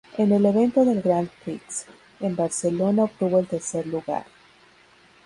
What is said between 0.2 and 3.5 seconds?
el evento del Grand Prix en Barcelona obtuvo el